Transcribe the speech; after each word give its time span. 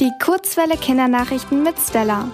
Die 0.00 0.10
Kurzwelle 0.20 0.76
Kindernachrichten 0.76 1.62
mit 1.62 1.78
Stella. 1.78 2.28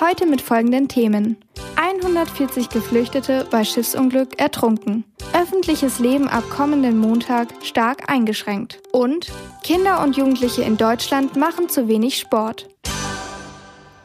Heute 0.00 0.26
mit 0.26 0.40
folgenden 0.40 0.88
Themen. 0.88 1.36
140 1.76 2.68
Geflüchtete 2.70 3.46
bei 3.52 3.62
Schiffsunglück 3.62 4.40
ertrunken. 4.40 5.04
Öffentliches 5.32 6.00
Leben 6.00 6.26
ab 6.26 6.42
kommenden 6.50 6.98
Montag 6.98 7.48
stark 7.62 8.10
eingeschränkt. 8.10 8.82
Und 8.90 9.28
Kinder 9.62 10.02
und 10.02 10.16
Jugendliche 10.16 10.62
in 10.62 10.76
Deutschland 10.76 11.36
machen 11.36 11.68
zu 11.68 11.86
wenig 11.86 12.18
Sport. 12.18 12.68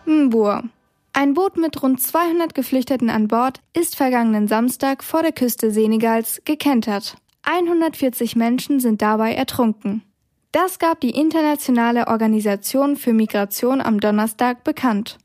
Mbur. 0.06 0.64
Ein 1.12 1.34
Boot 1.34 1.58
mit 1.58 1.82
rund 1.82 2.00
200 2.00 2.54
Geflüchteten 2.54 3.10
an 3.10 3.28
Bord 3.28 3.60
ist 3.74 3.96
vergangenen 3.96 4.48
Samstag 4.48 5.04
vor 5.04 5.24
der 5.24 5.32
Küste 5.32 5.72
Senegals 5.72 6.44
gekentert. 6.46 7.16
140 7.42 8.36
Menschen 8.36 8.80
sind 8.80 9.02
dabei 9.02 9.34
ertrunken. 9.34 10.04
Das 10.52 10.80
gab 10.80 11.00
die 11.00 11.12
Internationale 11.12 12.08
Organisation 12.08 12.96
für 12.96 13.14
Migration 13.14 13.82
am 13.82 14.00
Donnerstag 14.00 14.64
bekannt. 14.64 15.20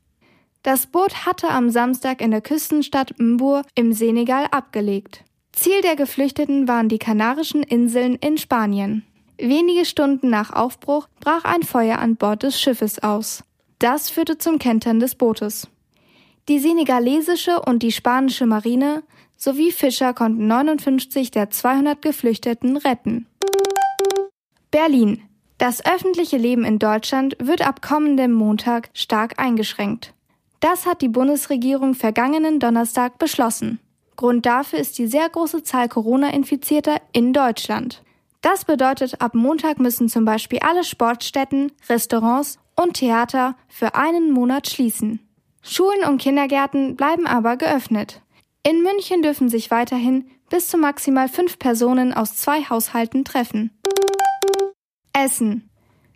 Das 0.63 0.87
Boot 0.87 1.25
hatte 1.25 1.49
am 1.49 1.71
Samstag 1.71 2.21
in 2.21 2.31
der 2.31 2.43
Küstenstadt 2.43 3.15
Mbur 3.19 3.63
im 3.75 3.95
Senegal 3.95 4.49
abgelegt. 4.51 5.25
Ziel 5.53 5.81
der 5.81 5.97
Geflüchteten 5.97 6.69
waren 6.69 6.91
die 6.91 6.99
Kanarischen 6.99 7.63
Inseln 7.63 8.17
in 8.17 8.37
Spanien. 8.37 9.03
Wenige 9.39 9.87
Stunden 9.87 10.29
nach 10.29 10.53
Aufbruch 10.53 11.09
brach 11.21 11.45
ein 11.45 11.63
Feuer 11.63 11.99
an 11.99 12.17
Bord 12.17 12.43
des 12.43 12.61
Schiffes 12.61 13.03
aus. 13.03 13.45
Das 13.79 14.11
führte 14.11 14.37
zum 14.37 14.59
Kentern 14.59 15.01
des 15.01 15.15
Bootes. 15.15 15.69
Die 16.49 16.59
senegalesische 16.59 17.63
und 17.63 17.83
die 17.83 17.93
spanische 17.93 18.45
Marine 18.45 19.03
sowie 19.37 19.73
Fischer 19.73 20.13
konnten 20.13 20.47
59 20.47 21.31
der 21.31 21.49
200 21.49 22.03
Geflüchteten 22.03 22.77
retten. 22.77 23.27
Berlin. 24.75 25.23
Das 25.57 25.87
öffentliche 25.87 26.37
Leben 26.37 26.65
in 26.65 26.81
Deutschland 26.81 27.37
wird 27.39 27.65
ab 27.65 27.81
kommendem 27.81 28.33
Montag 28.33 28.91
stark 28.93 29.39
eingeschränkt. 29.39 30.15
Das 30.59 30.85
hat 30.85 31.01
die 31.01 31.09
Bundesregierung 31.09 31.95
vergangenen 31.95 32.59
Donnerstag 32.59 33.21
beschlossen. 33.21 33.79
Grund 34.17 34.47
dafür 34.47 34.81
ist 34.81 34.99
die 34.99 35.07
sehr 35.07 35.29
große 35.29 35.63
Zahl 35.63 35.89
Corona-Infizierter 35.89 36.97
in 37.13 37.33
Deutschland. 37.33 38.03
Das 38.41 38.65
bedeutet, 38.65 39.21
ab 39.21 39.37
Montag 39.37 39.79
müssen 39.79 40.09
zum 40.09 40.25
Beispiel 40.25 40.59
alle 40.59 40.83
Sportstätten, 40.83 41.71
Restaurants 41.89 42.59
und 42.75 42.95
Theater 42.95 43.55
für 43.69 43.95
einen 43.95 44.33
Monat 44.33 44.69
schließen. 44.69 45.21
Schulen 45.63 46.03
und 46.05 46.19
Kindergärten 46.19 46.97
bleiben 46.97 47.29
aber 47.29 47.57
geöffnet. 47.57 48.23
In 48.65 48.83
München 48.83 49.23
dürfen 49.23 49.49
sich 49.49 49.71
weiterhin 49.71 50.29
bis 50.51 50.69
zu 50.69 50.79
maximal 50.79 51.29
fünf 51.29 51.61
Personen 51.61 52.13
aus 52.13 52.35
zwei 52.35 52.65
Haushalten 52.65 53.25
treffen. 53.25 53.71
Essen. 55.25 55.71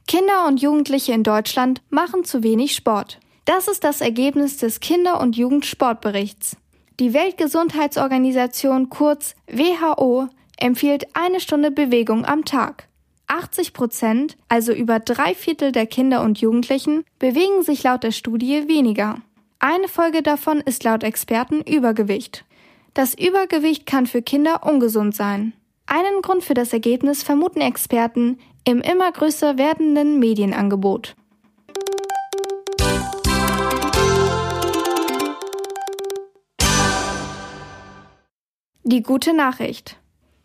Kinder 0.07 0.47
und 0.47 0.61
Jugendliche 0.61 1.13
in 1.13 1.23
Deutschland 1.23 1.81
machen 1.89 2.25
zu 2.25 2.43
wenig 2.43 2.75
Sport. 2.75 3.19
Das 3.47 3.67
ist 3.67 3.83
das 3.83 4.03
Ergebnis 4.03 4.59
des 4.59 4.81
Kinder- 4.81 5.19
und 5.19 5.35
Jugendsportberichts. 5.35 6.59
Die 7.01 7.15
Weltgesundheitsorganisation 7.15 8.91
kurz 8.91 9.35
WHO 9.51 10.29
empfiehlt 10.59 11.07
eine 11.15 11.41
Stunde 11.41 11.71
Bewegung 11.71 12.27
am 12.27 12.45
Tag. 12.45 12.89
80 13.29 13.73
Prozent, 13.73 14.37
also 14.51 14.75
über 14.75 15.01
drei 15.01 15.35
Viertel 15.35 15.73
der 15.73 15.87
Kinder 15.87 16.23
und 16.23 16.39
Jugendlichen, 16.39 17.05
bewegen 17.19 17.63
sich 17.63 17.83
laut 17.85 18.03
der 18.03 18.13
Studie 18.13 18.69
weniger. 18.69 19.23
Eine 19.59 19.89
Folge 19.89 20.23
davon 20.23 20.61
ist 20.61 20.85
laut 20.85 21.03
Experten 21.03 21.63
Übergewicht. 21.63 22.45
Das 22.93 23.15
Übergewicht 23.15 23.87
kann 23.87 24.07
für 24.07 24.21
Kinder 24.21 24.67
ungesund 24.67 25.15
sein. 25.15 25.55
Einen 25.87 26.21
Grund 26.21 26.45
für 26.45 26.53
das 26.53 26.75
Ergebnis 26.75 27.23
vermuten 27.23 27.63
Experten 27.63 28.39
im 28.69 28.83
immer 28.83 29.11
größer 29.11 29.57
werdenden 29.57 30.19
Medienangebot. 30.19 31.17
Die 38.83 39.03
gute 39.03 39.33
Nachricht. 39.33 39.97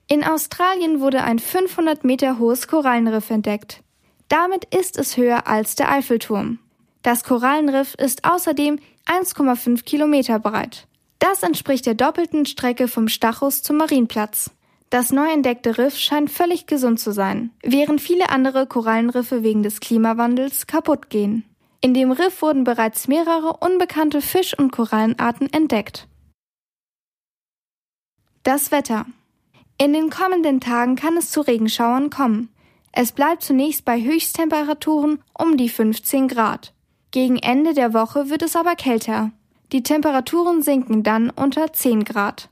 In 0.07 0.23
Australien 0.23 1.01
wurde 1.01 1.21
ein 1.25 1.37
500 1.37 2.05
Meter 2.05 2.39
hohes 2.39 2.69
Korallenriff 2.69 3.29
entdeckt. 3.29 3.83
Damit 4.29 4.73
ist 4.73 4.97
es 4.97 5.17
höher 5.17 5.45
als 5.45 5.75
der 5.75 5.91
Eiffelturm. 5.91 6.59
Das 7.01 7.25
Korallenriff 7.25 7.93
ist 7.95 8.23
außerdem 8.23 8.79
1,5 9.05 9.83
Kilometer 9.83 10.39
breit. 10.39 10.87
Das 11.19 11.43
entspricht 11.43 11.85
der 11.85 11.95
doppelten 11.95 12.45
Strecke 12.45 12.87
vom 12.87 13.09
Stachus 13.09 13.63
zum 13.63 13.75
Marienplatz. 13.75 14.51
Das 14.93 15.11
neu 15.11 15.27
entdeckte 15.27 15.79
Riff 15.79 15.97
scheint 15.97 16.29
völlig 16.29 16.67
gesund 16.67 16.99
zu 16.99 17.13
sein, 17.13 17.49
während 17.63 17.99
viele 17.99 18.29
andere 18.29 18.67
Korallenriffe 18.67 19.41
wegen 19.41 19.63
des 19.63 19.79
Klimawandels 19.79 20.67
kaputt 20.67 21.09
gehen. 21.09 21.45
In 21.81 21.95
dem 21.95 22.11
Riff 22.11 22.43
wurden 22.43 22.63
bereits 22.63 23.07
mehrere 23.07 23.57
unbekannte 23.57 24.21
Fisch- 24.21 24.55
und 24.55 24.71
Korallenarten 24.71 25.51
entdeckt. 25.51 26.07
Das 28.43 28.71
Wetter. 28.71 29.07
In 29.79 29.93
den 29.93 30.11
kommenden 30.11 30.59
Tagen 30.59 30.95
kann 30.95 31.17
es 31.17 31.31
zu 31.31 31.41
Regenschauern 31.41 32.11
kommen. 32.11 32.49
Es 32.91 33.13
bleibt 33.13 33.41
zunächst 33.41 33.85
bei 33.85 33.99
Höchsttemperaturen 33.99 35.23
um 35.33 35.57
die 35.57 35.69
15 35.69 36.27
Grad. 36.27 36.71
Gegen 37.09 37.37
Ende 37.37 37.73
der 37.73 37.95
Woche 37.95 38.29
wird 38.29 38.43
es 38.43 38.55
aber 38.55 38.75
kälter. 38.75 39.31
Die 39.71 39.81
Temperaturen 39.81 40.61
sinken 40.61 41.01
dann 41.01 41.31
unter 41.31 41.73
10 41.73 42.03
Grad. 42.03 42.49